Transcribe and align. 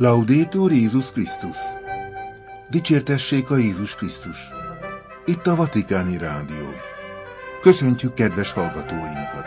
Laudétur 0.00 0.72
Jézus 0.72 1.12
Krisztus! 1.12 1.56
Dicsértessék 2.70 3.50
a 3.50 3.56
Jézus 3.56 3.96
Krisztus! 3.96 4.36
Itt 5.24 5.46
a 5.46 5.56
Vatikáni 5.56 6.18
Rádió. 6.18 6.66
Köszöntjük 7.60 8.14
kedves 8.14 8.52
hallgatóinkat! 8.52 9.46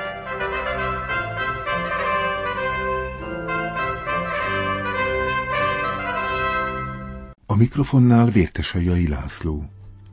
A 7.45 7.55
mikrofonnál 7.55 8.25
Vértesajai 8.25 9.07
László. 9.07 9.63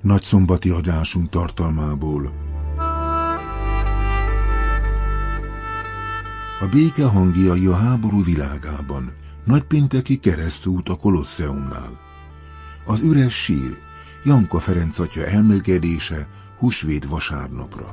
Nagyszombati 0.00 0.70
adásunk 0.70 1.30
tartalmából. 1.30 2.33
A 6.61 6.66
béke 6.70 7.05
hangjai 7.05 7.66
a 7.66 7.75
háború 7.75 8.25
világában. 8.25 9.12
Nagypénteki 9.48 10.16
keresztút 10.16 10.88
a 10.88 10.97
Kolosseumnál. 10.97 12.01
Az 12.87 13.01
üres 13.01 13.43
sír, 13.43 13.79
Janka 14.25 14.61
Ferenc 14.61 14.98
atya 14.98 15.27
elmélkedése 15.27 16.29
húsvét 16.59 17.05
vasárnapra. 17.05 17.87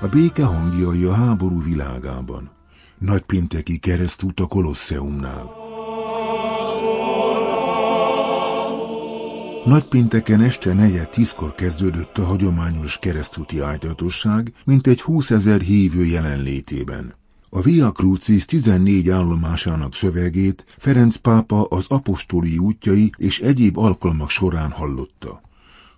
A 0.00 0.06
béke 0.06 0.44
hangjai 0.44 1.04
a 1.04 1.12
háború 1.12 1.62
világában. 1.62 2.50
Nagypénteki 2.98 3.78
keresztút 3.78 4.40
a 4.40 4.46
Kolosseumnál. 4.46 5.50
Nagypénteken 9.64 10.40
este 10.40 10.72
negyed 10.72 11.08
tízkor 11.08 11.54
kezdődött 11.54 12.18
a 12.18 12.24
hagyományos 12.24 12.98
keresztúti 12.98 13.60
ájtatosság, 13.60 14.52
mint 14.64 14.86
egy 14.86 15.02
20 15.02 15.30
ezer 15.30 15.60
hívő 15.60 16.04
jelenlétében. 16.04 17.24
A 17.50 17.60
Via 17.60 17.92
Crucis 17.92 18.44
14 18.44 19.08
állomásának 19.08 19.94
szövegét 19.94 20.64
Ferenc 20.78 21.16
pápa 21.16 21.64
az 21.64 21.86
apostoli 21.88 22.58
útjai 22.58 23.12
és 23.16 23.40
egyéb 23.40 23.78
alkalmak 23.78 24.30
során 24.30 24.70
hallotta. 24.70 25.40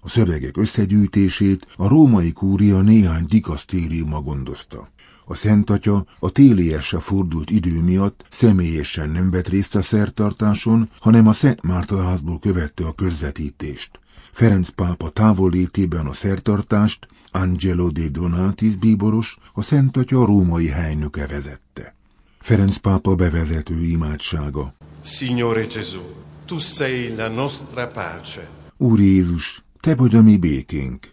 A 0.00 0.08
szövegek 0.08 0.56
összegyűjtését 0.56 1.66
a 1.76 1.88
római 1.88 2.32
kúria 2.32 2.80
néhány 2.80 3.24
dikasztériuma 3.26 4.20
gondozta. 4.20 4.88
A 5.24 5.34
Szent 5.34 5.70
Atya 5.70 6.04
a 6.18 6.30
téliesre 6.30 6.98
fordult 6.98 7.50
idő 7.50 7.82
miatt 7.82 8.26
személyesen 8.30 9.10
nem 9.10 9.30
vett 9.30 9.48
részt 9.48 9.74
a 9.74 9.82
szertartáson, 9.82 10.88
hanem 11.00 11.26
a 11.26 11.32
Szent 11.32 11.62
Márta 11.62 12.04
házból 12.04 12.38
követte 12.38 12.84
a 12.86 12.92
közvetítést. 12.92 13.90
Ferenc 14.32 14.68
pápa 14.68 15.08
távollétében 15.08 16.06
a 16.06 16.12
szertartást 16.12 17.08
Angelo 17.32 17.90
de 17.90 18.08
Donatis 18.08 18.76
bíboros, 18.76 19.38
a 19.52 19.62
Szent 19.62 19.96
Atya 19.96 20.24
római 20.24 20.66
helynöke 20.66 21.26
vezette. 21.26 21.94
Ferenc 22.38 22.76
pápa 22.76 23.14
bevezető 23.14 23.82
imádsága. 23.84 24.74
Signore 25.02 25.66
Gesù, 25.66 26.00
tu 26.44 26.58
sei 26.58 27.14
la 27.16 27.28
nostra 27.28 27.88
pace. 27.88 28.48
Úr 28.76 29.00
Jézus, 29.00 29.64
te 29.80 29.94
vagy 29.94 30.14
a 30.14 30.22
mi 30.22 30.36
békénk. 30.36 31.08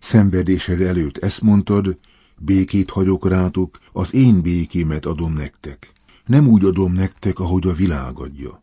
Szenvedésed 0.00 0.80
előtt 0.80 1.18
ezt 1.18 1.40
mondtad, 1.40 1.98
békét 2.38 2.90
hagyok 2.90 3.28
rátok, 3.28 3.78
az 3.92 4.14
én 4.14 4.40
békémet 4.40 5.06
adom 5.06 5.32
nektek. 5.32 5.92
Nem 6.26 6.48
úgy 6.48 6.64
adom 6.64 6.92
nektek, 6.92 7.38
ahogy 7.38 7.66
a 7.66 7.72
világ 7.72 8.18
adja. 8.18 8.61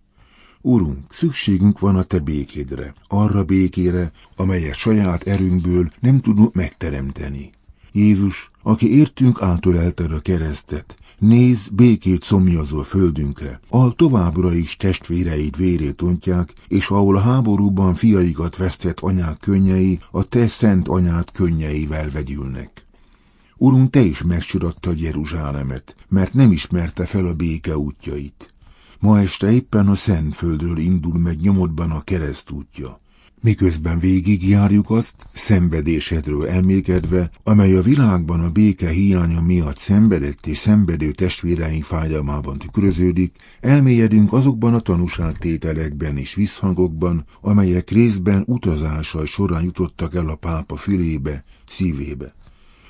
Urunk, 0.61 1.13
szükségünk 1.13 1.79
van 1.79 1.95
a 1.95 2.03
te 2.03 2.19
békédre, 2.19 2.93
arra 3.07 3.43
békére, 3.43 4.11
amelyet 4.35 4.75
saját 4.75 5.23
erőnkből 5.23 5.91
nem 5.99 6.21
tudunk 6.21 6.53
megteremteni. 6.53 7.51
Jézus, 7.91 8.51
aki 8.63 8.97
értünk 8.97 9.41
átölelted 9.41 10.11
a 10.11 10.19
keresztet, 10.19 10.97
néz, 11.19 11.67
békét 11.67 12.23
szomjazol 12.23 12.83
földünkre, 12.83 13.59
ahol 13.69 13.95
továbbra 13.95 14.53
is 14.53 14.75
testvéreid 14.75 15.57
vérét 15.57 16.01
ontják, 16.01 16.53
és 16.67 16.89
ahol 16.89 17.15
a 17.15 17.19
háborúban 17.19 17.95
fiaikat 17.95 18.57
vesztett 18.57 18.99
anyák 18.99 19.39
könnyei, 19.39 19.99
a 20.11 20.23
te 20.23 20.47
szent 20.47 20.87
anyád 20.87 21.31
könnyeivel 21.31 22.09
vegyülnek. 22.11 22.85
Urunk, 23.57 23.89
te 23.89 24.01
is 24.01 24.23
megsuradtad 24.23 24.99
Jeruzsálemet, 24.99 25.95
mert 26.09 26.33
nem 26.33 26.51
ismerte 26.51 27.05
fel 27.05 27.25
a 27.25 27.33
béke 27.33 27.77
útjait. 27.77 28.53
Ma 28.99 29.19
este 29.21 29.51
éppen 29.51 29.87
a 29.87 29.95
Szentföldről 29.95 30.77
indul 30.77 31.19
meg 31.19 31.39
nyomodban 31.39 31.91
a 31.91 32.01
keresztútja. 32.01 32.99
Miközben 33.41 33.99
végigjárjuk 33.99 34.89
azt, 34.89 35.15
szenvedésedről 35.33 36.47
elmékedve, 36.47 37.31
amely 37.43 37.75
a 37.75 37.81
világban 37.81 38.39
a 38.39 38.49
béke 38.49 38.89
hiánya 38.89 39.41
miatt 39.41 39.77
szenvedett 39.77 40.47
és 40.47 40.57
szenvedő 40.57 41.11
testvéreink 41.11 41.83
fájdalmában 41.83 42.57
tükröződik, 42.57 43.35
elmélyedünk 43.59 44.33
azokban 44.33 44.73
a 44.73 44.79
tanúságtételekben 44.79 46.17
és 46.17 46.33
visszhangokban, 46.33 47.25
amelyek 47.41 47.89
részben 47.89 48.43
utazásai 48.47 49.25
során 49.25 49.63
jutottak 49.63 50.15
el 50.15 50.29
a 50.29 50.35
pápa 50.35 50.75
fülébe, 50.75 51.43
szívébe. 51.67 52.33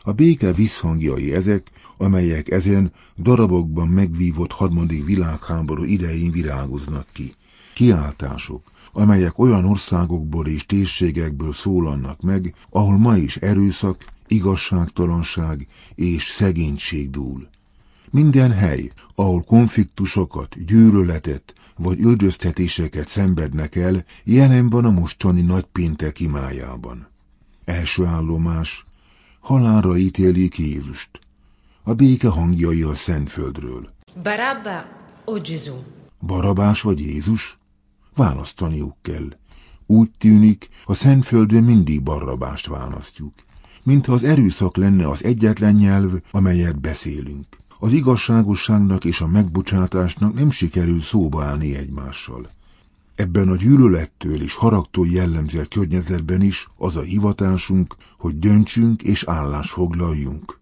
A 0.02 0.12
béke 0.12 0.52
visszhangjai 0.52 1.34
ezek, 1.34 1.72
amelyek 1.98 2.50
ezen 2.50 2.92
darabokban 3.18 3.88
megvívott 3.88 4.52
harmadik 4.52 5.06
világháború 5.06 5.84
idején 5.84 6.32
virágoznak 6.32 7.08
ki. 7.14 7.34
Kiáltások, 7.74 8.72
amelyek 8.94 9.40
olyan 9.40 9.66
országokból 9.66 10.48
és 10.48 10.66
térségekből 10.66 11.54
szólannak 11.54 12.22
meg, 12.22 12.54
ahol 12.70 12.98
ma 12.98 13.18
is 13.18 13.36
erőszak, 13.36 14.06
igazságtalanság 14.28 15.68
és 15.96 16.28
szegénység 16.28 17.10
dúl. 17.10 17.50
Minden 18.12 18.52
hely, 18.52 18.92
ahol 19.16 19.42
konfliktusokat, 19.42 20.66
gyűlöletet 20.66 21.54
vagy 21.78 22.00
üldöztetéseket 22.00 23.08
szenvednek 23.08 23.76
el, 23.76 24.06
jelen 24.24 24.70
van 24.70 24.86
a 24.86 24.92
mostani 24.92 25.42
nagypéntek 25.42 26.20
imájában. 26.20 27.08
Első 27.66 28.06
állomás, 28.06 28.86
halálra 29.40 29.98
ítélik 29.98 30.58
Jézust. 30.58 31.10
A 31.84 31.94
béke 31.94 32.28
hangjai 32.30 32.82
a 32.82 32.94
Szentföldről. 32.94 33.90
Barabba 34.24 34.86
o 35.26 35.34
Gesù? 35.42 35.74
Barabás 36.22 36.82
vagy 36.82 37.00
Jézus? 37.00 37.58
Választaniuk 38.16 38.96
kell. 39.02 39.38
Úgy 39.86 40.12
tűnik, 40.18 40.70
a 40.86 40.94
Szentföldön 40.94 41.64
mindig 41.64 42.04
Barabást 42.04 42.68
választjuk. 42.68 43.34
Mintha 43.84 44.14
az 44.14 44.24
erőszak 44.24 44.78
lenne 44.78 45.08
az 45.10 45.24
egyetlen 45.24 45.76
nyelv, 45.76 46.12
amelyet 46.32 46.80
beszélünk. 46.82 47.46
Az 47.80 47.92
igazságosságnak 47.92 49.06
és 49.06 49.22
a 49.22 49.28
megbocsátásnak 49.28 50.34
nem 50.34 50.50
sikerül 50.50 51.02
szóba 51.02 51.44
állni 51.44 51.76
egymással. 51.76 52.48
Ebben 53.20 53.50
a 53.50 53.56
gyűlölettől 53.56 54.42
és 54.42 54.54
haragtól 54.54 55.08
jellemzett 55.08 55.68
környezetben 55.68 56.42
is 56.42 56.68
az 56.78 56.96
a 56.96 57.02
hivatásunk, 57.02 57.96
hogy 58.18 58.40
döntsünk 58.40 59.02
és 59.02 59.24
állás 59.24 59.72
foglaljunk. 59.72 60.60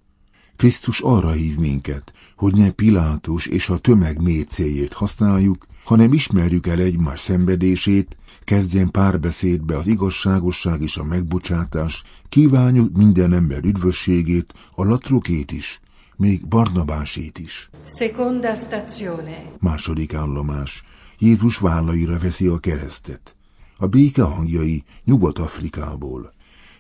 Krisztus 0.56 1.00
arra 1.00 1.31
hív 1.31 1.57
minket, 1.57 2.13
hogy 2.35 2.56
ne 2.56 2.69
Pilátus 2.69 3.45
és 3.45 3.69
a 3.69 3.78
tömeg 3.78 4.22
mécéjét 4.22 4.94
használjuk, 4.94 5.66
hanem 5.84 6.13
ismerjük 6.13 6.68
el 6.68 6.79
egymás 6.79 7.19
szenvedését, 7.19 8.18
kezdjen 8.44 8.91
párbeszédbe 8.91 9.78
az 9.78 9.88
igazságosság 9.88 10.81
és 10.81 10.97
a 10.97 11.03
megbocsátás, 11.03 12.03
kívánjuk 12.29 12.97
minden 12.97 13.34
ember 13.34 13.63
üdvösségét, 13.63 14.53
a 14.75 14.84
latrokét 14.84 15.51
is, 15.51 15.79
még 16.16 16.47
Barnabásét 16.47 17.39
is. 17.39 17.69
Seconda 17.85 18.56
stazione. 18.56 19.51
Második 19.59 20.13
állomás. 20.13 20.84
Jézus 21.19 21.57
vállaira 21.57 22.19
veszi 22.19 22.47
a 22.47 22.57
keresztet. 22.57 23.35
A 23.78 23.88
béke 23.88 24.22
hangjai 24.23 24.83
Nyugat-Afrikából. 25.03 26.33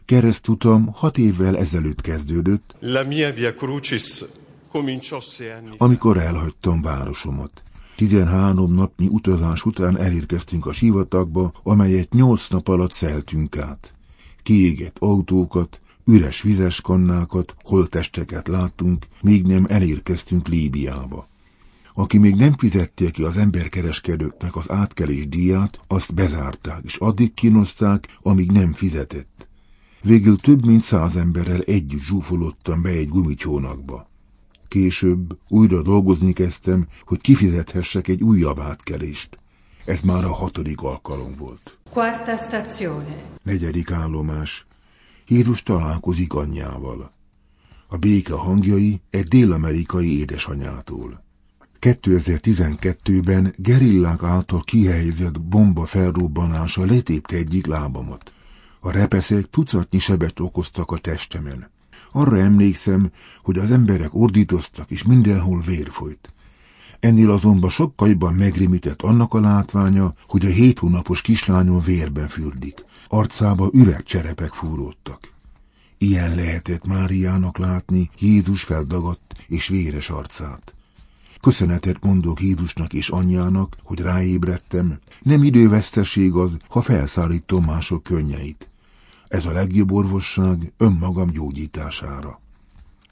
Keresztutam 0.05 0.89
hat 0.93 1.17
évvel 1.17 1.57
ezelőtt 1.57 2.01
kezdődött, 2.01 2.75
La 2.79 3.03
mia 3.03 3.33
via 3.33 3.53
crucis 3.53 4.23
cominciò 4.71 5.19
sei 5.21 5.49
anni 5.49 5.75
amikor 5.77 6.17
elhagytam 6.17 6.81
városomat. 6.81 7.63
13 7.95 8.73
napnyi 8.73 9.07
utazás 9.07 9.65
után 9.65 9.99
elérkeztünk 9.99 10.65
a 10.65 10.73
sivatagba, 10.73 11.51
amelyet 11.63 12.13
nyolc 12.13 12.47
nap 12.47 12.67
alatt 12.67 12.91
szeltünk 12.91 13.57
át. 13.57 13.93
Kiégett 14.43 14.95
autókat, 14.99 15.81
üres 16.05 16.41
vizes 16.41 16.81
kannákat, 16.81 17.55
holtesteket 17.63 18.47
láttunk, 18.47 19.05
míg 19.21 19.45
nem 19.45 19.65
elérkeztünk 19.69 20.47
Líbiába. 20.47 21.27
Aki 21.99 22.17
még 22.17 22.35
nem 22.35 22.57
fizette 22.57 23.11
ki 23.11 23.23
az 23.23 23.37
emberkereskedőknek 23.37 24.55
az 24.55 24.71
átkelés 24.71 25.27
díját, 25.27 25.79
azt 25.87 26.13
bezárták, 26.13 26.81
és 26.83 26.95
addig 26.95 27.33
kínozták, 27.33 28.07
amíg 28.21 28.51
nem 28.51 28.73
fizetett. 28.73 29.47
Végül 30.01 30.37
több 30.37 30.65
mint 30.65 30.81
száz 30.81 31.15
emberrel 31.15 31.61
együtt 31.61 32.01
zsúfolottam 32.01 32.81
be 32.81 32.89
egy 32.89 33.07
gumicsónakba. 33.07 34.09
Később 34.67 35.37
újra 35.47 35.81
dolgozni 35.81 36.33
kezdtem, 36.33 36.87
hogy 37.05 37.21
kifizethessek 37.21 38.07
egy 38.07 38.23
újabb 38.23 38.59
átkelést. 38.59 39.39
Ez 39.85 40.01
már 40.01 40.23
a 40.23 40.33
hatodik 40.33 40.81
alkalom 40.81 41.35
volt. 41.37 41.79
Quarta 41.89 42.37
stazione. 42.37 43.23
Negyedik 43.43 43.91
állomás. 43.91 44.65
Jézus 45.27 45.63
találkozik 45.63 46.33
anyjával. 46.33 47.11
A 47.87 47.97
béke 47.97 48.33
hangjai 48.33 49.01
egy 49.09 49.27
dél-amerikai 49.27 50.19
édesanyától. 50.19 51.25
2012-ben 51.81 53.53
gerillák 53.57 54.23
által 54.23 54.61
kihelyezett 54.61 55.41
bomba 55.41 55.85
felrobbanása 55.85 56.85
letépte 56.85 57.35
egyik 57.35 57.65
lábamat. 57.65 58.31
A 58.79 58.91
repeszek 58.91 59.45
tucatnyi 59.45 59.99
sebet 59.99 60.39
okoztak 60.39 60.91
a 60.91 60.97
testemen. 60.97 61.69
Arra 62.11 62.37
emlékszem, 62.37 63.11
hogy 63.41 63.57
az 63.57 63.71
emberek 63.71 64.13
ordítoztak, 64.13 64.91
és 64.91 65.03
mindenhol 65.03 65.61
vér 65.61 65.89
folyt. 65.89 66.33
Ennél 66.99 67.31
azonban 67.31 67.69
sokkal 67.69 68.07
jobban 68.07 68.33
megrémített 68.33 69.01
annak 69.01 69.33
a 69.33 69.39
látványa, 69.39 70.13
hogy 70.27 70.45
a 70.45 70.49
hét 70.49 70.79
hónapos 70.79 71.21
kislányon 71.21 71.81
vérben 71.81 72.27
fürdik. 72.27 72.85
Arcába 73.07 73.69
üvegcserepek 73.73 74.53
fúródtak. 74.53 75.19
Ilyen 75.97 76.35
lehetett 76.35 76.85
Máriának 76.85 77.57
látni 77.57 78.09
Jézus 78.19 78.63
feldagadt 78.63 79.35
és 79.47 79.67
véres 79.67 80.09
arcát. 80.09 80.75
Köszönetet 81.41 82.03
mondok 82.03 82.41
Jézusnak 82.41 82.93
és 82.93 83.09
anyjának, 83.09 83.75
hogy 83.83 83.99
ráébredtem. 83.99 84.99
Nem 85.21 85.43
időveszteség 85.43 86.33
az, 86.33 86.57
ha 86.69 86.81
felszállítom 86.81 87.63
mások 87.63 88.03
könnyeit. 88.03 88.69
Ez 89.27 89.45
a 89.45 89.51
legjobb 89.51 89.91
orvosság 89.91 90.73
önmagam 90.77 91.31
gyógyítására. 91.31 92.41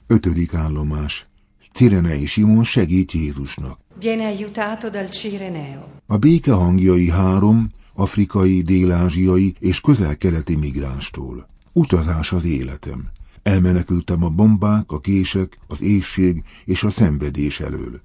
Ötödik 0.06 0.54
állomás. 0.54 1.26
Cirenei 1.72 2.26
Simon 2.26 2.64
segít 2.64 3.12
Jézusnak. 3.12 3.78
Viene 4.00 4.24
aiutato 4.24 4.90
dal 4.90 5.08
Cireneo. 5.08 5.84
A 6.06 6.16
béke 6.16 6.52
hangjai 6.52 7.10
három, 7.10 7.70
afrikai, 7.94 8.62
dél-ázsiai 8.62 9.54
és 9.58 9.80
közel-keleti 9.80 10.56
migránstól. 10.56 11.48
Utazás 11.72 12.32
az 12.32 12.44
életem. 12.44 13.10
Elmenekültem 13.42 14.24
a 14.24 14.28
bombák, 14.28 14.90
a 14.90 15.00
kések, 15.00 15.58
az 15.66 15.82
éjség 15.82 16.42
és 16.64 16.82
a 16.82 16.90
szenvedés 16.90 17.60
elől. 17.60 18.00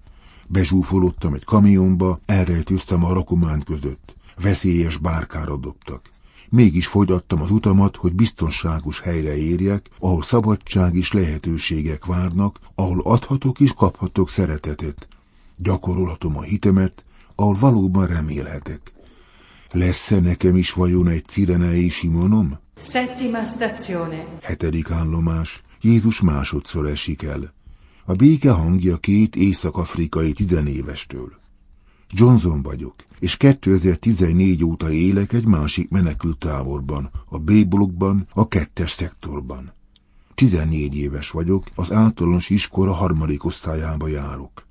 Bezsúfolottam 0.48 1.34
egy 1.34 1.44
kamionba, 1.44 2.20
elrejtőztem 2.26 3.04
a 3.04 3.14
rakomán 3.14 3.64
között. 3.64 4.16
Veszélyes 4.42 4.98
bárkára 4.98 5.58
dobtak. 5.58 6.02
Mégis 6.50 6.88
folytattam 6.88 7.42
az 7.42 7.52
utamat, 7.52 7.96
hogy 7.96 8.14
biztonságos 8.14 9.00
helyre 9.00 9.38
érjek, 9.38 9.90
ahol 10.00 10.22
szabadság 10.22 10.96
és 10.96 11.12
lehetőségek 11.12 12.06
várnak, 12.06 12.60
ahol 12.76 13.02
adhatok 13.04 13.60
és 13.60 13.74
kaphatok 13.74 14.30
szeretetet. 14.30 15.08
Gyakorolhatom 15.58 16.38
a 16.38 16.42
hitemet, 16.42 17.04
ahol 17.36 17.56
valóban 17.60 18.08
remélhetek. 18.08 18.92
Lesz-e 19.72 20.20
nekem 20.20 20.56
is 20.56 20.74
vajon 20.74 21.08
egy 21.08 21.26
cirenei 21.26 21.90
Simonom? 21.90 22.60
Settima 22.78 23.44
stazione. 23.44 24.26
Hetedik 24.42 24.92
állomás. 24.92 25.62
Jézus 25.82 26.22
másodszor 26.22 26.88
esik 26.88 27.24
el. 27.24 27.54
A 28.12 28.16
béke 28.16 28.52
hangja 28.52 28.98
két 28.98 29.36
észak-afrikai 29.36 30.34
tizenévestől. 30.34 31.32
Johnson 32.10 32.62
vagyok, 32.62 32.96
és 33.20 33.38
2014 33.38 34.64
óta 34.64 34.92
élek 34.92 35.34
egy 35.34 35.46
másik 35.46 35.90
menekült 35.90 36.38
táborban, 36.38 37.10
a 37.30 37.38
B-blokkban, 37.38 38.28
a 38.34 38.48
kettes 38.48 38.92
szektorban. 38.92 39.74
14 40.36 40.96
éves 40.96 41.30
vagyok, 41.30 41.64
az 41.76 41.92
általános 41.92 42.50
iskola 42.50 42.94
harmadik 42.94 43.46
osztályába 43.46 44.08
járok. 44.08 44.68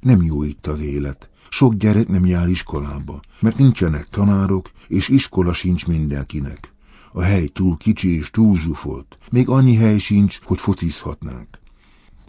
Nem 0.00 0.22
jó 0.22 0.42
itt 0.42 0.66
az 0.66 0.80
élet. 0.80 1.30
Sok 1.48 1.74
gyerek 1.74 2.08
nem 2.08 2.26
jár 2.26 2.48
iskolába, 2.48 3.20
mert 3.40 3.58
nincsenek 3.58 4.08
tanárok, 4.08 4.70
és 4.88 5.08
iskola 5.08 5.52
sincs 5.52 5.86
mindenkinek. 5.86 6.72
A 7.12 7.22
hely 7.22 7.46
túl 7.46 7.76
kicsi 7.76 8.16
és 8.16 8.30
túl 8.30 8.56
zsúfolt. 8.56 9.18
Még 9.30 9.48
annyi 9.48 9.74
hely 9.74 9.98
sincs, 9.98 10.38
hogy 10.42 10.60
focizhatnánk. 10.60 11.62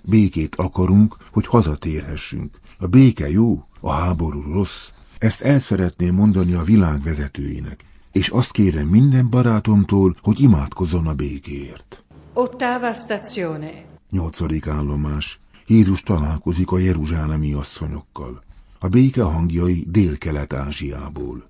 Békét 0.07 0.55
akarunk, 0.55 1.17
hogy 1.31 1.47
hazatérhessünk. 1.47 2.59
A 2.79 2.87
béke 2.87 3.29
jó, 3.29 3.63
a 3.79 3.91
háború 3.91 4.41
rossz. 4.41 4.89
Ezt 5.17 5.41
el 5.41 5.59
szeretném 5.59 6.15
mondani 6.15 6.53
a 6.53 6.63
világ 6.63 7.01
vezetőinek, 7.03 7.83
és 8.11 8.29
azt 8.29 8.51
kérem 8.51 8.87
minden 8.87 9.29
barátomtól, 9.29 10.15
hogy 10.21 10.39
imádkozzon 10.39 11.07
a 11.07 11.13
békéért. 11.13 12.03
Ottava 12.33 12.93
stazione. 12.93 13.85
Nyolcadik 14.09 14.67
állomás. 14.67 15.39
Jézus 15.67 16.01
találkozik 16.01 16.71
a 16.71 16.77
jeruzsálemi 16.77 17.53
asszonyokkal. 17.53 18.43
A 18.79 18.87
béke 18.87 19.23
hangjai 19.23 19.85
dél-kelet-ázsiából. 19.87 21.49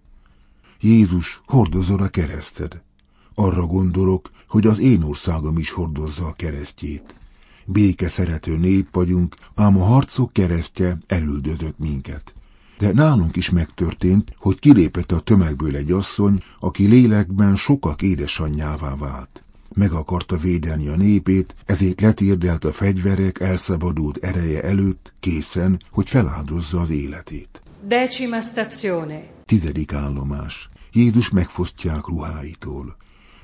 Jézus, 0.79 1.41
hordozol 1.45 2.01
a 2.01 2.07
kereszted. 2.07 2.81
Arra 3.35 3.65
gondolok, 3.65 4.29
hogy 4.47 4.67
az 4.67 4.79
én 4.79 5.03
országom 5.03 5.57
is 5.57 5.71
hordozza 5.71 6.25
a 6.25 6.33
keresztjét. 6.33 7.24
Béke 7.65 8.09
szerető 8.09 8.57
nép 8.57 8.87
vagyunk, 8.91 9.35
ám 9.55 9.77
a 9.81 9.85
harcok 9.85 10.33
keresztje 10.33 10.97
elüldözött 11.07 11.79
minket. 11.79 12.33
De 12.77 12.91
nálunk 12.93 13.35
is 13.35 13.49
megtörtént, 13.49 14.33
hogy 14.37 14.59
kilépett 14.59 15.11
a 15.11 15.19
tömegből 15.19 15.75
egy 15.75 15.91
asszony, 15.91 16.43
aki 16.59 16.87
lélekben 16.87 17.55
sokak 17.55 18.01
édesanyjává 18.01 18.95
vált. 18.95 19.43
Meg 19.73 19.91
akarta 19.91 20.37
védeni 20.37 20.87
a 20.87 20.95
népét, 20.95 21.55
ezért 21.65 22.01
letérdelt 22.01 22.65
a 22.65 22.71
fegyverek 22.71 23.39
elszabadult 23.39 24.17
ereje 24.17 24.61
előtt, 24.63 25.13
készen, 25.19 25.79
hogy 25.91 26.09
feláldozza 26.09 26.79
az 26.79 26.89
életét. 26.89 27.61
Decima 27.87 28.41
stazione. 28.41 29.23
Tizedik 29.45 29.93
állomás. 29.93 30.69
Jézus 30.91 31.29
megfosztják 31.29 32.07
ruháitól. 32.07 32.95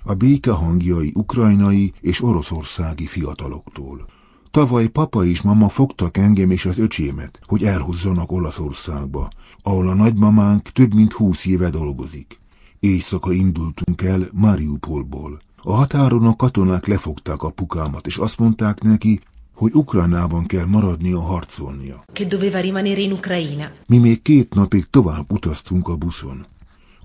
A 0.04 0.14
béke 0.14 0.52
hangjai 0.52 1.12
ukrajnai 1.16 1.94
és 2.02 2.22
oroszországi 2.22 3.06
fiataloktól. 3.06 4.06
Tavaly 4.52 4.88
papa 4.88 5.26
és 5.26 5.42
mama 5.42 5.70
fogtak 5.70 6.18
engem 6.18 6.52
és 6.52 6.66
az 6.66 6.78
öcsémet, 6.80 7.40
hogy 7.46 7.64
elhozzanak 7.64 8.32
Olaszországba, 8.32 9.30
ahol 9.64 9.88
a 9.88 9.94
nagymamánk 9.94 10.70
több 10.70 10.94
mint 10.94 11.14
húsz 11.14 11.46
éve 11.46 11.70
dolgozik. 11.70 12.40
Éjszaka 12.80 13.32
indultunk 13.32 14.02
el 14.02 14.30
Mariupolból. 14.32 15.42
A 15.62 15.74
határon 15.74 16.26
a 16.26 16.36
katonák 16.36 16.86
lefogták 16.86 17.44
a 17.44 17.50
pukámat, 17.50 18.08
és 18.08 18.18
azt 18.18 18.40
mondták 18.40 18.82
neki, 18.82 19.20
hogy 19.56 19.72
Ukrajnában 19.74 20.46
kell 20.46 20.66
maradnia 20.66 21.20
harcolnia. 21.20 22.04
Che 22.14 22.26
doveva 22.26 22.60
rimanere 22.60 23.00
in 23.02 23.12
Ucraina. 23.12 23.72
Mi 23.88 23.98
még 23.98 24.22
két 24.22 24.54
napig 24.54 24.86
tovább 24.90 25.32
utaztunk 25.32 25.88
a 25.88 25.96
buszon. 25.96 26.46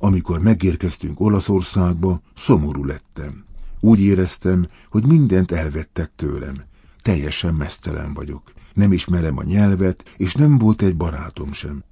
Amikor 0.06 0.40
megérkeztünk 0.40 1.20
Olaszországba, 1.20 2.20
szomorú 2.36 2.84
lettem. 2.84 3.44
Úgy 3.80 4.00
éreztem, 4.00 4.68
hogy 4.90 5.06
mindent 5.06 5.52
elvettek 5.52 6.10
tőlem. 6.16 6.62
Teljesen 7.02 7.54
mesztelen 7.54 8.14
vagyok. 8.14 8.42
Nem 8.74 8.92
ismerem 8.92 9.38
a 9.38 9.42
nyelvet, 9.42 10.14
és 10.16 10.34
nem 10.34 10.58
volt 10.58 10.82
egy 10.82 10.96
barátom 10.96 11.52
sem. 11.52 11.84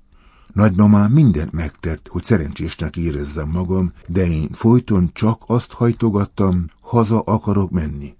Nagymamám 0.52 1.12
mindent 1.12 1.52
megtett, 1.52 2.08
hogy 2.10 2.22
szerencsésnek 2.24 2.96
érezzem 2.96 3.48
magam, 3.48 3.90
de 4.06 4.26
én 4.26 4.48
folyton 4.52 5.10
csak 5.12 5.42
azt 5.46 5.72
hajtogattam, 5.72 6.66
haza 6.80 7.20
akarok 7.20 7.70
menni. 7.70 8.14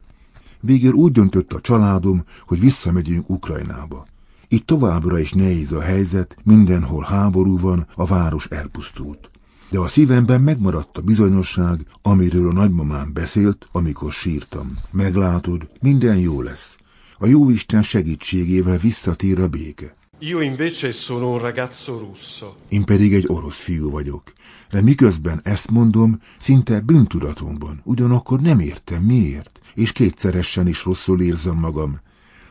Végül 0.61 0.93
úgy 0.93 1.13
döntött 1.13 1.53
a 1.53 1.61
családom, 1.61 2.25
hogy 2.47 2.61
visszamegyünk 2.61 3.31
Ukrajnába. 3.31 4.07
Itt 4.49 4.67
továbbra 4.67 5.19
is 5.19 5.33
nehéz 5.33 5.73
a 5.73 5.81
helyzet, 5.81 6.37
mindenhol 6.43 7.03
háború 7.03 7.59
van, 7.59 7.87
a 7.95 8.05
város 8.05 8.47
elpusztult. 8.47 9.33
De 9.71 9.79
a 9.79 9.87
szívemben 9.87 10.41
megmaradt 10.41 10.99
a 10.99 11.01
bizonyosság, 11.01 11.81
amiről 12.03 12.49
a 12.49 12.53
nagymamám 12.53 13.13
beszélt, 13.13 13.69
amikor 13.73 14.13
sírtam. 14.13 14.73
Meglátod, 14.93 15.69
minden 15.81 16.19
jó 16.19 16.43
lesz. 16.43 16.77
A 17.19 17.27
jóisten 17.27 17.83
segítségével 17.83 18.79
visszatér 18.79 19.41
a 19.41 19.49
béke. 19.49 19.97
Io 20.19 20.41
invece 20.41 20.93
sono 20.93 21.33
un 21.33 21.39
ragazzo 21.39 21.99
russo. 21.99 22.55
Én 22.69 22.85
pedig 22.85 23.15
egy 23.15 23.25
orosz 23.27 23.63
fiú 23.63 23.91
vagyok. 23.91 24.23
De 24.71 24.81
miközben 24.81 25.41
ezt 25.43 25.71
mondom, 25.71 26.21
szinte 26.39 26.81
bűntudatomban, 26.81 27.81
ugyanakkor 27.85 28.41
nem 28.41 28.59
értem 28.59 29.03
miért, 29.03 29.61
és 29.75 29.93
kétszeresen 29.93 30.67
is 30.67 30.85
rosszul 30.85 31.21
érzem 31.21 31.57
magam. 31.57 32.01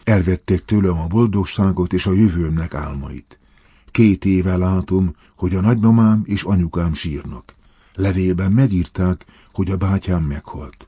Elvették 0.04 0.66
tőlem 0.66 1.00
a 1.00 1.08
boldogságot 1.08 1.94
és 1.94 2.06
a 2.06 2.14
jövőmnek 2.14 2.74
álmait. 2.74 3.40
Két 3.94 4.26
éve 4.26 4.58
látom, 4.58 5.16
hogy 5.36 5.56
a 5.56 5.62
nagymamám 5.62 6.22
és 6.26 6.44
anyukám 6.44 6.94
sírnak. 6.94 7.54
Levélben 7.94 8.52
megírták, 8.52 9.26
hogy 9.52 9.72
a 9.72 9.78
bátyám 9.78 10.24
meghalt. 10.24 10.88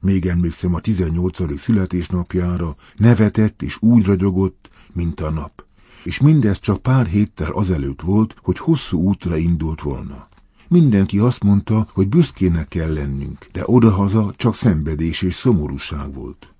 Még 0.00 0.26
emlékszem 0.26 0.74
a 0.74 0.80
18. 0.80 1.58
születésnapjára, 1.58 2.74
nevetett 2.96 3.62
és 3.62 3.76
úgy 3.82 4.04
ragyogott, 4.04 4.68
mint 4.92 5.20
a 5.20 5.30
nap. 5.30 5.64
És 6.02 6.20
mindez 6.20 6.58
csak 6.58 6.82
pár 6.82 7.06
héttel 7.06 7.52
azelőtt 7.52 8.00
volt, 8.00 8.36
hogy 8.42 8.58
hosszú 8.58 9.00
útra 9.00 9.36
indult 9.36 9.80
volna. 9.80 10.28
Mindenki 10.68 11.18
azt 11.18 11.44
mondta, 11.44 11.86
hogy 11.92 12.08
büszkének 12.08 12.68
kell 12.68 12.92
lennünk, 12.92 13.46
de 13.52 13.62
odahaza 13.64 14.32
csak 14.36 14.54
szenvedés 14.54 15.22
és 15.22 15.34
szomorúság 15.34 16.14
volt. 16.14 16.52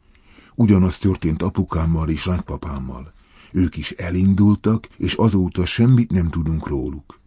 Ugyanaz 0.55 0.99
történt 0.99 1.43
apukámmal 1.43 2.09
és 2.09 2.25
nagypapámmal. 2.25 3.15
Ők 3.53 3.76
is 3.76 3.91
elindultak, 3.91 4.88
és 4.97 5.15
azóta 5.15 5.67
semmit 5.67 6.11
nem 6.11 6.31
tudunk 6.31 6.69
róluk. 6.69 7.21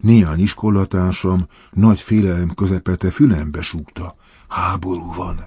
Néhány 0.00 0.40
iskolatársam 0.40 1.46
nagy 1.72 2.00
félelem 2.00 2.54
közepete 2.54 3.10
fülembe 3.10 3.60
súgta. 3.60 4.16
Háború 4.48 5.14
van. 5.14 5.46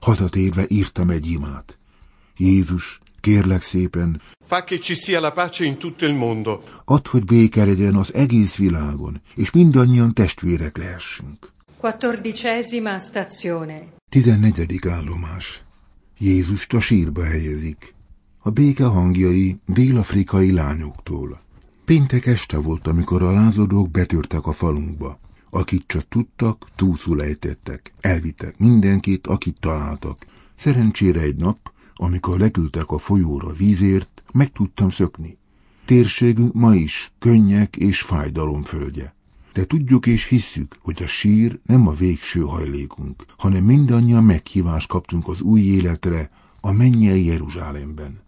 Hazatérve 0.00 0.64
írtam 0.68 1.10
egy 1.10 1.26
imát. 1.30 1.78
Jézus, 2.36 3.00
kérlek 3.20 3.62
szépen, 3.62 4.20
fa 4.46 4.64
che 4.64 4.78
ci 4.78 4.94
sia 4.94 5.20
la 5.20 5.32
pace 5.32 5.64
in 5.64 5.76
tutto 5.76 6.06
il 6.06 6.14
mondo. 6.14 6.62
add, 6.84 7.08
hogy 7.08 7.24
béke 7.24 7.64
legyen 7.64 7.94
az 7.94 8.14
egész 8.14 8.56
világon, 8.56 9.20
és 9.34 9.50
mindannyian 9.50 10.14
testvérek 10.14 10.76
lehessünk. 10.76 11.52
Quattordicesima 11.78 12.98
stazione. 12.98 13.82
14. 14.10 14.86
állomás. 14.88 15.62
Jézust 16.18 16.72
a 16.72 16.80
sírba 16.80 17.24
helyezik. 17.24 17.94
A 18.46 18.50
béke 18.50 18.84
hangjai 18.84 19.58
dél-afrikai 19.66 20.52
lányoktól. 20.52 21.40
Péntek 21.84 22.26
este 22.26 22.58
volt, 22.58 22.86
amikor 22.86 23.22
a 23.22 23.32
lázadók 23.32 23.90
betörtek 23.90 24.46
a 24.46 24.52
falunkba. 24.52 25.18
Akit 25.50 25.84
csak 25.86 26.08
tudtak, 26.08 26.68
túlszul 26.76 27.22
ejtettek. 27.22 27.92
Elvittek 28.00 28.58
mindenkit, 28.58 29.26
akit 29.26 29.56
találtak. 29.60 30.26
Szerencsére 30.54 31.20
egy 31.20 31.36
nap, 31.36 31.72
amikor 31.94 32.38
leküldtek 32.38 32.90
a 32.90 32.98
folyóra 32.98 33.52
vízért, 33.52 34.22
meg 34.32 34.52
tudtam 34.52 34.90
szökni. 34.90 35.38
Térségünk 35.84 36.52
ma 36.52 36.74
is 36.74 37.12
könnyek 37.18 37.76
és 37.76 38.00
fájdalom 38.00 38.64
földje. 38.64 39.14
De 39.52 39.64
tudjuk 39.64 40.06
és 40.06 40.24
hisszük, 40.24 40.76
hogy 40.80 41.02
a 41.02 41.06
sír 41.06 41.58
nem 41.64 41.88
a 41.88 41.92
végső 41.92 42.40
hajlékunk, 42.40 43.24
hanem 43.36 43.64
mindannyian 43.64 44.24
meghívást 44.24 44.88
kaptunk 44.88 45.28
az 45.28 45.40
új 45.40 45.60
életre 45.60 46.30
a 46.60 46.72
mennyei 46.72 47.24
Jeruzsálemben. 47.24 48.24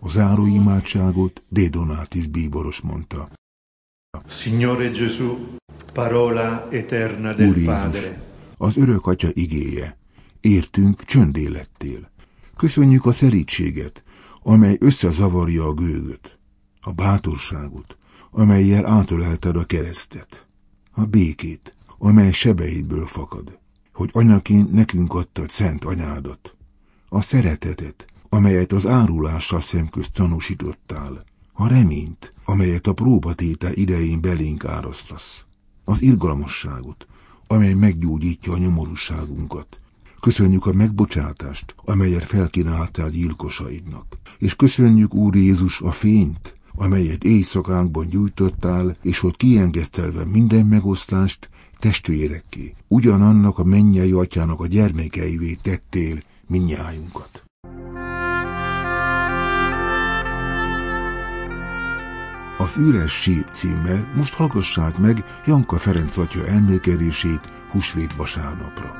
A 0.00 0.08
záró 0.08 0.46
imádságot 0.46 1.42
De 1.48 1.68
Donatis 1.68 2.26
bíboros 2.26 2.80
mondta. 2.80 3.28
Signore 4.26 4.88
Gesù, 4.88 5.36
parola 5.92 6.68
eterna 6.70 7.34
del 7.34 7.48
Úr 7.48 7.56
Jézus, 7.56 8.10
az 8.56 8.76
örök 8.76 9.06
atya 9.06 9.28
igéje, 9.32 9.98
értünk 10.40 11.04
csöndélettél. 11.04 12.10
Köszönjük 12.56 13.06
a 13.06 13.12
szerítséget, 13.12 14.04
amely 14.42 14.76
összezavarja 14.80 15.64
a 15.64 15.72
gőgöt, 15.72 16.38
a 16.80 16.92
bátorságot, 16.92 17.96
amelyel 18.30 18.86
átölelted 18.86 19.56
a 19.56 19.64
keresztet, 19.64 20.46
a 20.90 21.04
békét, 21.04 21.74
amely 21.98 22.32
sebeidből 22.32 23.06
fakad, 23.06 23.58
hogy 23.92 24.10
anyaként 24.12 24.72
nekünk 24.72 25.14
adtad 25.14 25.50
szent 25.50 25.84
anyádat, 25.84 26.56
a 27.08 27.22
szeretetet, 27.22 28.06
amelyet 28.28 28.72
az 28.72 28.86
árulással 28.86 29.60
szemközt 29.60 30.12
tanúsítottál, 30.12 31.24
a 31.52 31.68
reményt, 31.68 32.32
amelyet 32.44 32.86
a 32.86 32.92
próbatétel 32.92 33.72
idején 33.72 34.20
belénk 34.20 34.64
árasztasz, 34.64 35.44
az 35.84 36.02
irgalmasságot, 36.02 37.06
amely 37.46 37.72
meggyógyítja 37.72 38.52
a 38.52 38.58
nyomorúságunkat. 38.58 39.80
Köszönjük 40.20 40.66
a 40.66 40.72
megbocsátást, 40.72 41.74
amelyet 41.84 42.24
felkínáltál 42.24 43.10
gyilkosaidnak. 43.10 44.18
És 44.38 44.56
köszönjük, 44.56 45.14
Úr 45.14 45.36
Jézus, 45.36 45.80
a 45.80 45.92
fényt, 45.92 46.54
amelyet 46.74 47.24
éjszakánkban 47.24 48.08
gyújtottál, 48.08 48.96
és 49.02 49.18
hogy 49.18 49.36
kiengesztelve 49.36 50.24
minden 50.24 50.66
megoszlást 50.66 51.48
testvérekké, 51.80 52.72
ugyanannak 52.88 53.58
a 53.58 53.64
mennyei 53.64 54.12
atyának 54.12 54.60
a 54.60 54.66
gyermekeivé 54.66 55.56
tettél 55.62 56.22
minnyájunkat. 56.46 57.42
Az 62.58 62.76
üres 62.76 63.12
sír 63.12 63.44
címmel 63.44 64.12
most 64.16 64.34
hallgassák 64.34 64.98
meg 64.98 65.24
Janka 65.46 65.76
Ferenc 65.76 66.16
atya 66.16 66.46
elmékedését 66.46 67.40
húsvét 67.70 68.14
vasárnapra. 68.14 68.94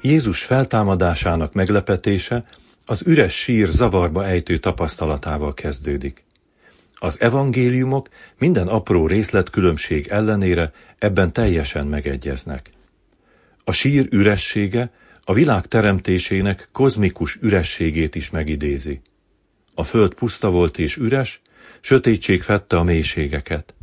Jézus 0.00 0.44
feltámadásának 0.44 1.52
meglepetése 1.52 2.44
az 2.86 3.02
üres 3.06 3.34
sír 3.34 3.68
zavarba 3.68 4.24
ejtő 4.26 4.58
tapasztalatával 4.58 5.54
kezdődik. 5.54 6.23
Az 6.94 7.20
evangéliumok 7.20 8.08
minden 8.38 8.68
apró 8.68 9.06
részletkülönbség 9.06 10.06
ellenére 10.06 10.72
ebben 10.98 11.32
teljesen 11.32 11.86
megegyeznek. 11.86 12.70
A 13.64 13.72
sír 13.72 14.06
üressége 14.10 14.90
a 15.24 15.32
világ 15.32 15.66
teremtésének 15.66 16.68
kozmikus 16.72 17.38
ürességét 17.40 18.14
is 18.14 18.30
megidézi. 18.30 19.00
A 19.74 19.84
föld 19.84 20.14
puszta 20.14 20.50
volt 20.50 20.78
és 20.78 20.96
üres, 20.96 21.40
sötétség 21.80 22.42
fette 22.42 22.76
a 22.76 22.82
mélységeket. 22.82 23.74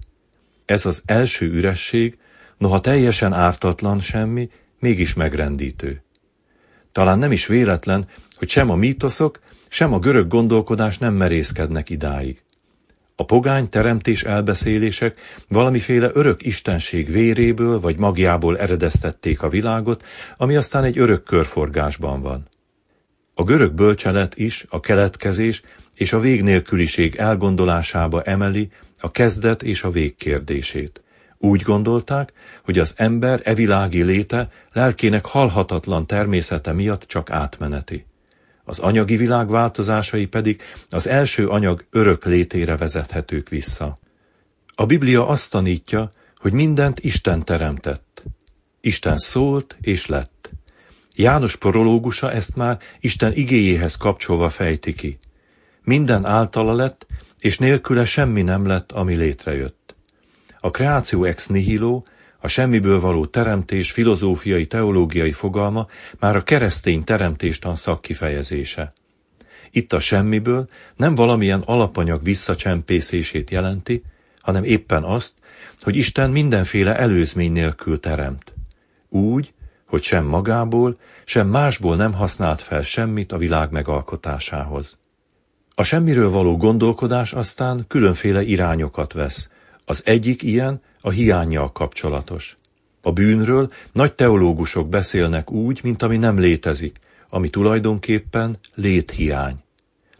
Ez 0.65 0.85
az 0.85 1.01
első 1.05 1.45
üresség, 1.45 2.17
noha 2.57 2.81
teljesen 2.81 3.33
ártatlan 3.33 3.99
semmi, 3.99 4.49
mégis 4.79 5.13
megrendítő. 5.13 6.03
Talán 6.91 7.19
nem 7.19 7.31
is 7.31 7.45
véletlen, 7.45 8.07
hogy 8.35 8.49
sem 8.49 8.69
a 8.69 8.75
mítoszok, 8.75 9.39
sem 9.67 9.93
a 9.93 9.99
görög 9.99 10.27
gondolkodás 10.27 10.97
nem 10.97 11.13
merészkednek 11.13 11.89
idáig. 11.89 12.41
A 13.21 13.25
pogány 13.25 13.69
teremtés 13.69 14.23
elbeszélések 14.23 15.19
valamiféle 15.47 16.09
örök 16.13 16.45
istenség 16.45 17.11
véréből 17.11 17.79
vagy 17.79 17.97
magjából 17.97 18.57
eredeztették 18.57 19.41
a 19.41 19.49
világot, 19.49 20.03
ami 20.37 20.55
aztán 20.55 20.83
egy 20.83 20.97
örök 20.97 21.23
körforgásban 21.23 22.21
van. 22.21 22.47
A 23.33 23.43
görög 23.43 23.73
bölcselet 23.73 24.37
is 24.37 24.65
a 24.69 24.79
keletkezés 24.79 25.61
és 25.95 26.13
a 26.13 26.19
végnélküliség 26.19 27.15
elgondolásába 27.15 28.21
emeli 28.21 28.69
a 28.99 29.11
kezdet 29.11 29.63
és 29.63 29.83
a 29.83 29.89
vég 29.89 30.15
kérdését. 30.15 31.01
Úgy 31.37 31.61
gondolták, 31.61 32.33
hogy 32.63 32.79
az 32.79 32.93
ember 32.97 33.41
evilági 33.43 34.03
léte 34.03 34.49
lelkének 34.73 35.25
halhatatlan 35.25 36.07
természete 36.07 36.73
miatt 36.73 37.03
csak 37.03 37.29
átmeneti. 37.29 38.05
Az 38.71 38.79
anyagi 38.79 39.15
világ 39.15 39.49
változásai 39.49 40.25
pedig 40.25 40.61
az 40.89 41.07
első 41.07 41.47
anyag 41.47 41.85
örök 41.89 42.25
létére 42.25 42.77
vezethetők 42.77 43.49
vissza. 43.49 43.97
A 44.75 44.85
Biblia 44.85 45.27
azt 45.27 45.51
tanítja, 45.51 46.09
hogy 46.37 46.51
mindent 46.51 46.99
Isten 46.99 47.45
teremtett. 47.45 48.23
Isten 48.81 49.17
szólt 49.17 49.77
és 49.81 50.05
lett. 50.05 50.49
János 51.15 51.55
prológusa 51.55 52.31
ezt 52.31 52.55
már 52.55 52.79
Isten 52.99 53.33
igéjéhez 53.33 53.95
kapcsolva 53.95 54.49
fejti 54.49 54.93
ki. 54.93 55.17
Minden 55.83 56.25
általa 56.25 56.73
lett, 56.73 57.05
és 57.39 57.57
nélküle 57.57 58.05
semmi 58.05 58.41
nem 58.41 58.65
lett, 58.65 58.91
ami 58.91 59.15
létrejött. 59.15 59.95
A 60.59 60.69
kreáció 60.69 61.23
ex 61.23 61.47
nihilo, 61.47 62.01
a 62.41 62.47
semmiből 62.47 62.99
való 62.99 63.25
teremtés 63.25 63.91
filozófiai 63.91 64.65
teológiai 64.65 65.31
fogalma 65.31 65.85
már 66.19 66.35
a 66.35 66.43
keresztény 66.43 67.03
teremtéstan 67.03 67.75
szakkifejezése. 67.75 68.93
Itt 69.71 69.93
a 69.93 69.99
semmiből 69.99 70.67
nem 70.95 71.15
valamilyen 71.15 71.61
alapanyag 71.65 72.23
visszacsempészését 72.23 73.49
jelenti, 73.49 74.01
hanem 74.41 74.63
éppen 74.63 75.03
azt, 75.03 75.33
hogy 75.79 75.95
Isten 75.95 76.29
mindenféle 76.29 76.97
előzmény 76.97 77.51
nélkül 77.51 77.99
teremt. 77.99 78.53
Úgy, 79.09 79.53
hogy 79.85 80.03
sem 80.03 80.25
magából, 80.25 80.97
sem 81.25 81.47
másból 81.47 81.95
nem 81.95 82.13
használt 82.13 82.61
fel 82.61 82.81
semmit 82.81 83.31
a 83.31 83.37
világ 83.37 83.71
megalkotásához. 83.71 84.97
A 85.75 85.83
semmiről 85.83 86.29
való 86.29 86.57
gondolkodás 86.57 87.33
aztán 87.33 87.85
különféle 87.87 88.41
irányokat 88.41 89.13
vesz. 89.13 89.49
Az 89.85 90.01
egyik 90.05 90.43
ilyen 90.43 90.81
a 91.01 91.09
hiányjal 91.09 91.71
kapcsolatos. 91.71 92.55
A 93.01 93.11
bűnről 93.11 93.71
nagy 93.91 94.13
teológusok 94.13 94.89
beszélnek 94.89 95.51
úgy, 95.51 95.79
mint 95.83 96.03
ami 96.03 96.17
nem 96.17 96.39
létezik, 96.39 96.99
ami 97.29 97.49
tulajdonképpen 97.49 98.57
léthiány. 98.75 99.55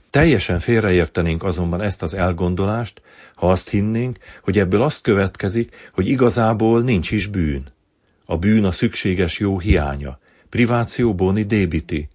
Teljesen 0.09 0.59
félreértenénk 0.59 1.43
azonban 1.43 1.81
ezt 1.81 2.03
az 2.03 2.13
elgondolást, 2.13 3.01
ha 3.35 3.51
azt 3.51 3.69
hinnénk, 3.69 4.17
hogy 4.41 4.59
ebből 4.59 4.81
azt 4.81 5.01
következik, 5.01 5.89
hogy 5.93 6.07
igazából 6.07 6.81
nincs 6.81 7.11
is 7.11 7.27
bűn. 7.27 7.63
A 8.25 8.37
bűn 8.37 8.65
a 8.65 8.71
szükséges 8.71 9.39
jó 9.39 9.59
hiánya, 9.59 10.19
priváció 10.49 11.15
boni 11.15 11.43
débiti. 11.43 12.07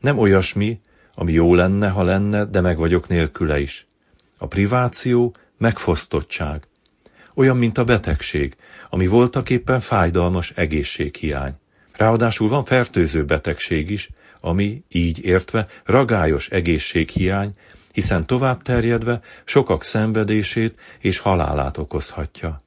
Nem 0.00 0.18
olyasmi, 0.18 0.80
ami 1.14 1.32
jó 1.32 1.54
lenne, 1.54 1.88
ha 1.88 2.02
lenne, 2.02 2.44
de 2.44 2.60
meg 2.60 2.78
vagyok 2.78 3.08
nélküle 3.08 3.60
is. 3.60 3.86
A 4.38 4.46
priváció 4.46 5.34
megfosztottság. 5.58 6.66
Olyan, 7.38 7.56
mint 7.56 7.78
a 7.78 7.84
betegség, 7.84 8.56
ami 8.90 9.06
voltak 9.06 9.50
éppen 9.50 9.80
fájdalmas 9.80 10.50
egészséghiány. 10.50 11.52
Ráadásul 11.92 12.48
van 12.48 12.64
fertőző 12.64 13.24
betegség 13.24 13.90
is, 13.90 14.08
ami, 14.40 14.82
így 14.88 15.24
értve, 15.24 15.66
ragályos 15.84 16.48
egészséghiány, 16.48 17.52
hiszen 17.92 18.26
tovább 18.26 18.62
terjedve 18.62 19.20
sokak 19.44 19.84
szenvedését 19.84 20.74
és 20.98 21.18
halálát 21.18 21.78
okozhatja. 21.78 22.60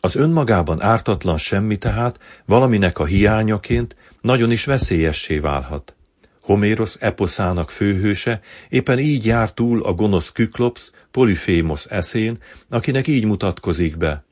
Az 0.00 0.16
önmagában 0.16 0.82
ártatlan 0.82 1.38
semmi 1.38 1.76
tehát 1.76 2.18
valaminek 2.44 2.98
a 2.98 3.04
hiányaként 3.04 3.96
nagyon 4.20 4.50
is 4.50 4.64
veszélyessé 4.64 5.38
válhat. 5.38 5.94
Homérosz 6.42 6.96
eposzának 7.00 7.70
főhőse 7.70 8.40
éppen 8.68 8.98
így 8.98 9.26
jár 9.26 9.52
túl 9.52 9.82
a 9.82 9.92
gonosz 9.92 10.32
Küklops, 10.32 10.90
Polyphémos 11.10 11.84
eszén, 11.84 12.38
akinek 12.68 13.06
így 13.06 13.24
mutatkozik 13.24 13.96
be. 13.96 14.24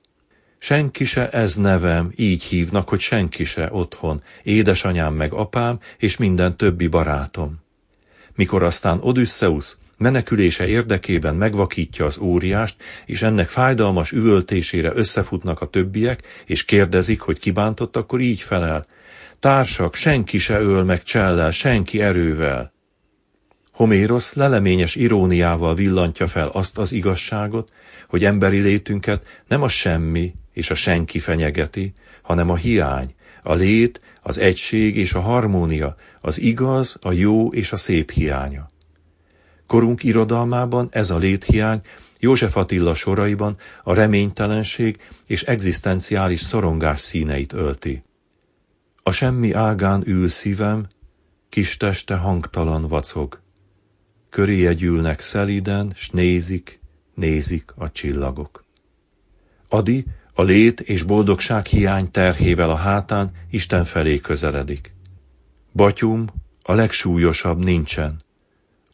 Senki 0.59 1.05
se 1.05 1.31
ez 1.31 1.57
nevem, 1.57 2.13
így 2.17 2.43
hívnak, 2.43 2.89
hogy 2.89 3.01
senki 3.01 3.45
se 3.45 3.69
otthon, 3.73 4.23
édesanyám 4.43 5.15
meg 5.15 5.33
apám, 5.33 5.79
és 5.99 6.17
minden 6.17 6.57
többi 6.57 6.87
barátom. 6.87 7.59
Mikor 8.35 8.63
aztán 8.63 8.99
Odysseus 9.01 9.77
menekülése 9.97 10.67
érdekében 10.67 11.35
megvakítja 11.35 12.05
az 12.05 12.19
óriást, 12.19 12.83
és 13.07 13.23
ennek 13.23 13.49
fájdalmas 13.49 14.13
üvöltésére 14.13 14.93
összefutnak 14.95 15.61
a 15.61 15.69
többiek, 15.69 16.23
és 16.47 16.65
kérdezik, 16.65 17.21
hogy 17.21 17.39
kibántott, 17.39 17.97
akkor 17.97 18.21
így 18.21 18.41
felel. 18.41 18.87
Társak, 19.41 19.95
senki 19.95 20.39
se 20.39 20.61
öl 20.61 20.85
meg 20.85 21.03
csellel, 21.03 21.51
senki 21.51 22.01
erővel. 22.01 22.73
Homérosz 23.73 24.35
leleményes 24.35 24.95
iróniával 24.95 25.75
villantja 25.75 26.27
fel 26.27 26.49
azt 26.49 26.79
az 26.79 26.93
igazságot, 26.93 27.73
hogy 28.09 28.25
emberi 28.25 28.59
létünket 28.59 29.27
nem 29.49 29.63
a 29.63 29.69
semmi 29.69 30.35
és 30.53 30.71
a 30.71 30.75
senki 30.75 31.19
fenyegeti, 31.19 31.93
hanem 32.23 32.51
a 32.51 32.57
hiány, 32.57 33.15
a 33.43 33.55
lét, 33.55 34.01
az 34.23 34.39
egység 34.39 34.97
és 34.97 35.15
a 35.15 35.21
harmónia, 35.21 35.95
az 36.21 36.41
igaz, 36.41 36.97
a 37.01 37.13
jó 37.13 37.53
és 37.53 37.73
a 37.73 37.77
szép 37.77 38.11
hiánya. 38.11 38.67
Korunk 39.67 40.03
irodalmában 40.03 40.89
ez 40.91 41.11
a 41.11 41.17
léthiány 41.17 41.81
József 42.19 42.57
Attila 42.57 42.95
soraiban 42.95 43.57
a 43.83 43.95
reménytelenség 43.95 44.99
és 45.27 45.43
egzisztenciális 45.43 46.41
szorongás 46.41 47.01
színeit 47.01 47.53
ölti. 47.53 48.03
A 49.11 49.13
semmi 49.13 49.53
ágán 49.53 50.03
ül 50.07 50.29
szívem, 50.29 50.87
kis 51.49 51.77
teste 51.77 52.17
hangtalan 52.17 52.89
vacog. 52.89 53.41
Köréje 54.29 54.73
gyűlnek 54.73 55.21
szeliden, 55.21 55.93
s 55.95 56.11
nézik, 56.11 56.81
nézik 57.15 57.73
a 57.77 57.91
csillagok. 57.91 58.65
Adi 59.69 60.05
a 60.35 60.43
lét 60.43 60.81
és 60.81 61.03
boldogság 61.03 61.67
hiány 61.67 62.11
terhével 62.11 62.71
a 62.71 62.75
hátán 62.75 63.31
Isten 63.51 63.85
felé 63.85 64.19
közeledik. 64.19 64.95
Batyum, 65.73 66.27
a 66.63 66.73
legsúlyosabb 66.73 67.65
nincsen. 67.65 68.17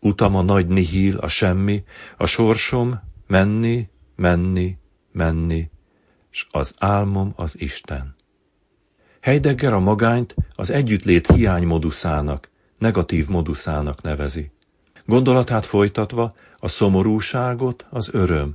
Utam 0.01 0.37
a 0.37 0.43
nagy 0.43 0.67
nihil, 0.67 1.17
a 1.17 1.29
semmi, 1.29 1.85
a 2.17 2.27
sorsom 2.27 3.01
menni, 3.27 3.89
menni, 4.15 4.77
menni, 5.13 5.71
s 6.31 6.47
az 6.51 6.75
álmom 6.79 7.33
az 7.37 7.61
Isten. 7.61 8.15
Heidegger 9.27 9.73
a 9.73 9.81
magányt 9.81 10.35
az 10.51 10.71
együttlét 10.71 11.27
hiány 11.27 11.67
moduszának, 11.67 12.51
negatív 12.79 13.29
moduszának 13.29 14.03
nevezi. 14.03 14.51
Gondolatát 15.05 15.67
folytatva 15.67 16.35
a 16.59 16.69
szomorúságot 16.69 17.87
az 17.91 18.09
öröm, 18.13 18.55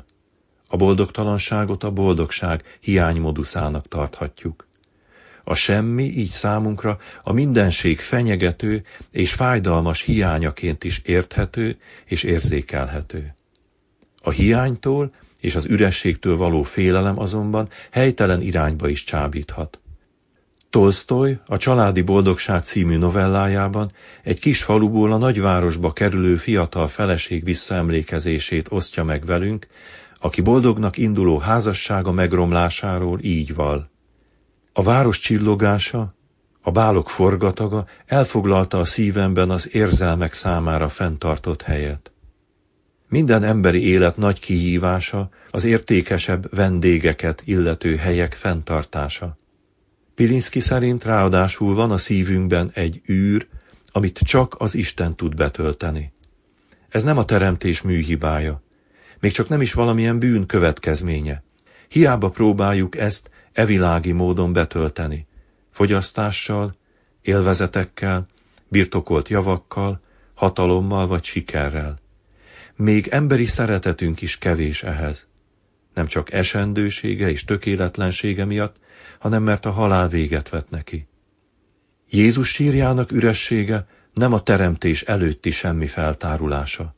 a 0.68 0.78
boldogtalanságot 0.78 1.84
a 1.84 1.92
boldogság 1.92 2.78
hiánymoduszának 2.80 3.88
tarthatjuk. 3.88 4.68
A 5.44 5.54
semmi 5.54 6.04
így 6.04 6.30
számunkra 6.30 6.98
a 7.24 7.34
mindenség 7.34 8.00
fenyegető 8.00 8.84
és 9.10 9.34
fájdalmas 9.34 10.02
hiányaként 10.02 10.84
is 10.84 11.02
érthető 11.06 11.78
és 12.06 12.24
érzékelhető. 12.24 13.36
A 14.22 14.30
hiánytól 14.30 15.12
és 15.40 15.56
az 15.56 15.66
ürességtől 15.66 16.38
való 16.38 16.64
félelem 16.64 17.20
azonban 17.20 17.68
helytelen 17.90 18.42
irányba 18.42 18.88
is 18.88 19.04
csábíthat. 19.04 19.81
Tolstoy 20.72 21.38
a 21.46 21.58
Családi 21.58 22.02
Boldogság 22.02 22.64
című 22.64 22.98
novellájában 22.98 23.92
egy 24.24 24.40
kis 24.40 24.64
faluból 24.64 25.12
a 25.12 25.18
nagyvárosba 25.18 25.92
kerülő 25.92 26.36
fiatal 26.36 26.88
feleség 26.88 27.44
visszaemlékezését 27.44 28.68
osztja 28.72 29.04
meg 29.04 29.26
velünk, 29.26 29.68
aki 30.20 30.42
boldognak 30.42 30.98
induló 30.98 31.38
házassága 31.38 32.12
megromlásáról 32.12 33.20
így 33.22 33.56
val. 33.56 33.90
A 34.74 34.84
város 34.84 35.20
csillogása, 35.20 36.14
a 36.62 36.72
bálok 36.72 37.10
forgataga 37.10 37.86
elfoglalta 38.06 38.80
a 38.80 38.86
szívemben 38.86 39.50
az 39.50 39.74
érzelmek 39.74 40.34
számára 40.34 40.90
fenntartott 40.90 41.62
helyet. 41.62 42.12
Minden 43.08 43.44
emberi 43.44 43.88
élet 43.88 44.18
nagy 44.18 44.40
kihívása 44.40 45.30
az 45.50 45.64
értékesebb 45.64 46.56
vendégeket 46.56 47.42
illető 47.46 47.96
helyek 47.96 48.34
fenntartása. 48.34 49.40
Pilinszki 50.22 50.60
szerint 50.60 51.04
ráadásul 51.04 51.76
van 51.76 51.92
a 51.92 51.98
szívünkben 51.98 52.72
egy 52.74 53.02
űr, 53.10 53.48
amit 53.92 54.20
csak 54.20 54.56
az 54.58 54.76
Isten 54.76 55.16
tud 55.16 55.36
betölteni. 55.36 56.12
Ez 56.90 57.04
nem 57.04 57.18
a 57.18 57.26
teremtés 57.26 57.82
műhibája, 57.82 58.62
még 59.20 59.32
csak 59.32 59.50
nem 59.50 59.62
is 59.62 59.74
valamilyen 59.74 60.20
bűn 60.20 60.46
következménye. 60.46 61.44
Hiába 61.88 62.30
próbáljuk 62.30 62.98
ezt 62.98 63.30
evilági 63.54 64.12
módon 64.12 64.54
betölteni. 64.54 65.28
Fogyasztással, 65.72 66.76
élvezetekkel, 67.22 68.28
birtokolt 68.68 69.30
javakkal, 69.30 70.02
hatalommal 70.34 71.08
vagy 71.08 71.24
sikerrel. 71.24 72.00
Még 72.76 73.08
emberi 73.08 73.46
szeretetünk 73.46 74.22
is 74.22 74.38
kevés 74.38 74.84
ehhez. 74.84 75.28
Nem 75.94 76.08
csak 76.08 76.34
esendősége 76.34 77.30
és 77.30 77.46
tökéletlensége 77.46 78.46
miatt, 78.46 78.80
hanem 79.22 79.44
mert 79.44 79.66
a 79.66 79.72
halál 79.72 80.08
véget 80.08 80.50
vet 80.50 80.70
neki. 80.70 81.08
Jézus 82.10 82.50
sírjának 82.50 83.12
üressége 83.12 83.88
nem 84.14 84.34
a 84.34 84.44
teremtés 84.44 85.02
előtti 85.02 85.50
semmi 85.50 85.88
feltárulása. 85.88 86.96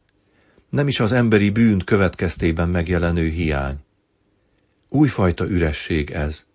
Nem 0.69 0.87
is 0.87 0.99
az 0.99 1.11
emberi 1.11 1.49
bűn 1.49 1.79
következtében 1.85 2.69
megjelenő 2.69 3.27
hiány. 3.27 3.77
Újfajta 4.89 5.49
üresség 5.49 6.11
ez. 6.11 6.45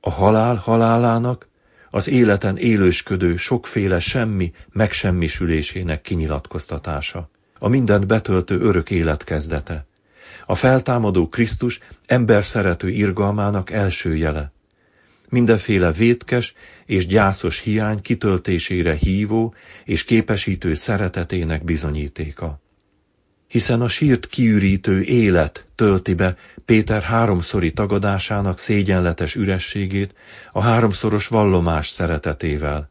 A 0.00 0.10
halál 0.10 0.54
halálának, 0.54 1.48
az 1.90 2.08
életen 2.08 2.56
élősködő 2.56 3.36
sokféle 3.36 3.98
semmi 3.98 4.52
megsemmisülésének 4.72 6.02
kinyilatkoztatása, 6.02 7.30
a 7.58 7.68
mindent 7.68 8.06
betöltő 8.06 8.60
örök 8.60 8.90
élet 8.90 9.24
kezdete, 9.24 9.86
a 10.46 10.54
feltámadó 10.54 11.28
Krisztus 11.28 11.80
ember 12.06 12.44
szerető 12.44 12.88
irgalmának 12.88 13.70
első 13.70 14.16
jele, 14.16 14.54
mindenféle 15.30 15.92
vétkes 15.92 16.54
és 16.86 17.06
gyászos 17.06 17.60
hiány 17.60 18.00
kitöltésére 18.00 18.94
hívó 18.94 19.54
és 19.84 20.04
képesítő 20.04 20.74
szeretetének 20.74 21.64
bizonyítéka 21.64 22.60
hiszen 23.48 23.80
a 23.80 23.88
sírt 23.88 24.26
kiürítő 24.26 25.02
élet 25.02 25.66
tölti 25.74 26.14
be 26.14 26.36
Péter 26.64 27.02
háromszori 27.02 27.72
tagadásának 27.72 28.58
szégyenletes 28.58 29.34
ürességét 29.34 30.14
a 30.52 30.62
háromszoros 30.62 31.26
vallomás 31.26 31.88
szeretetével. 31.88 32.90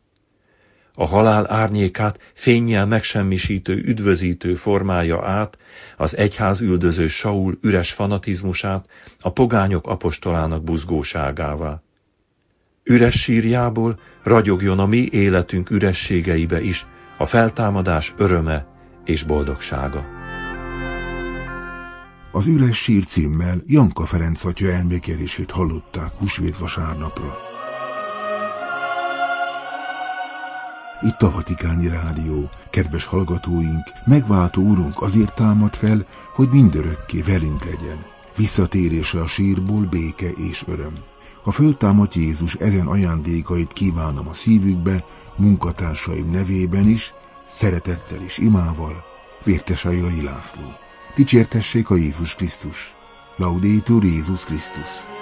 A 0.93 1.05
halál 1.05 1.51
árnyékát 1.51 2.19
fényjel 2.33 2.85
megsemmisítő, 2.85 3.73
üdvözítő 3.73 4.55
formája 4.55 5.27
át 5.27 5.57
az 5.97 6.17
egyház 6.17 6.61
üldöző 6.61 7.07
Saul 7.07 7.57
üres 7.61 7.91
fanatizmusát 7.91 8.85
a 9.21 9.29
pogányok 9.31 9.87
apostolának 9.87 10.63
buzgóságává. 10.63 11.81
Üres 12.87 13.21
sírjából 13.21 13.99
ragyogjon 14.23 14.79
a 14.79 14.85
mi 14.85 15.07
életünk 15.11 15.69
ürességeibe 15.69 16.61
is 16.61 16.85
a 17.17 17.25
feltámadás 17.25 18.13
öröme 18.17 18.67
és 19.05 19.23
boldogsága. 19.23 20.05
Az 22.31 22.47
üres 22.47 22.77
sír 22.77 23.05
címmel 23.05 23.61
Janka 23.65 24.05
Ferenc 24.05 24.43
atya 24.43 24.71
elmékelését 24.71 25.51
hallották 25.51 26.11
húsvét 26.17 26.57
vasárnapra. 26.57 27.37
Itt 31.01 31.21
a 31.21 31.31
Vatikáni 31.31 31.87
Rádió, 31.87 32.49
kedves 32.69 33.05
hallgatóink, 33.05 33.83
megváltó 34.05 34.61
úrunk 34.61 35.01
azért 35.01 35.35
támad 35.35 35.75
fel, 35.75 36.07
hogy 36.33 36.49
mindörökké 36.49 37.21
velünk 37.21 37.63
legyen. 37.63 38.05
Visszatérése 38.37 39.19
a 39.19 39.27
sírból 39.27 39.87
béke 39.89 40.29
és 40.29 40.63
öröm. 40.67 40.93
A 41.47 41.51
föltámadt 41.51 42.13
Jézus 42.13 42.55
ezen 42.55 42.87
ajándékait 42.87 43.73
kívánom 43.73 44.27
a 44.27 44.33
szívükbe, 44.33 45.05
munkatársaim 45.35 46.29
nevében 46.29 46.87
is, 46.87 47.13
szeretettel 47.47 48.21
és 48.21 48.37
imával, 48.37 49.03
Vértesajai 49.43 50.21
László. 50.23 50.73
Dicsértessék 51.15 51.89
a 51.89 51.95
Jézus 51.95 52.35
Krisztus. 52.35 52.95
Laudétur 53.37 54.03
Jézus 54.03 54.43
Krisztus. 54.43 55.14